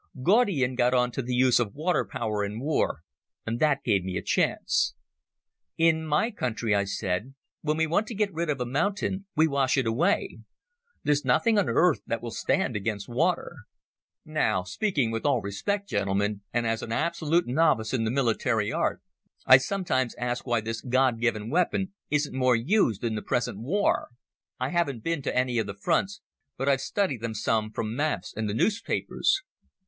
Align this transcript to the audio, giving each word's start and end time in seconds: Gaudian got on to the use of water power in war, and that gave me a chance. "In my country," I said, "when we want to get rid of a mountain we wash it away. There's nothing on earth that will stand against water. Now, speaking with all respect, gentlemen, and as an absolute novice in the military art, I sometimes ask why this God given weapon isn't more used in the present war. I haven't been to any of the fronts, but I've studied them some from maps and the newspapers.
Gaudian 0.23 0.73
got 0.73 0.95
on 0.95 1.11
to 1.11 1.21
the 1.21 1.35
use 1.35 1.59
of 1.59 1.75
water 1.75 2.03
power 2.03 2.43
in 2.43 2.59
war, 2.59 3.01
and 3.45 3.59
that 3.59 3.83
gave 3.83 4.03
me 4.03 4.17
a 4.17 4.23
chance. 4.23 4.95
"In 5.77 6.07
my 6.07 6.31
country," 6.31 6.73
I 6.73 6.85
said, 6.85 7.35
"when 7.61 7.77
we 7.77 7.85
want 7.85 8.07
to 8.07 8.15
get 8.15 8.33
rid 8.33 8.49
of 8.49 8.59
a 8.59 8.65
mountain 8.65 9.27
we 9.35 9.47
wash 9.47 9.77
it 9.77 9.85
away. 9.85 10.39
There's 11.03 11.23
nothing 11.23 11.59
on 11.59 11.69
earth 11.69 11.99
that 12.07 12.19
will 12.19 12.31
stand 12.31 12.75
against 12.75 13.07
water. 13.07 13.57
Now, 14.25 14.63
speaking 14.63 15.11
with 15.11 15.23
all 15.23 15.39
respect, 15.39 15.87
gentlemen, 15.89 16.41
and 16.51 16.65
as 16.65 16.81
an 16.81 16.91
absolute 16.91 17.45
novice 17.45 17.93
in 17.93 18.03
the 18.03 18.09
military 18.09 18.71
art, 18.71 19.03
I 19.45 19.57
sometimes 19.57 20.15
ask 20.15 20.47
why 20.47 20.61
this 20.61 20.81
God 20.81 21.19
given 21.19 21.47
weapon 21.51 21.93
isn't 22.09 22.33
more 22.35 22.55
used 22.55 23.03
in 23.03 23.13
the 23.13 23.21
present 23.21 23.59
war. 23.59 24.07
I 24.59 24.69
haven't 24.69 25.03
been 25.03 25.21
to 25.21 25.37
any 25.37 25.59
of 25.59 25.67
the 25.67 25.75
fronts, 25.75 26.21
but 26.57 26.67
I've 26.67 26.81
studied 26.81 27.21
them 27.21 27.35
some 27.35 27.69
from 27.71 27.95
maps 27.95 28.33
and 28.35 28.49
the 28.49 28.55
newspapers. 28.55 29.43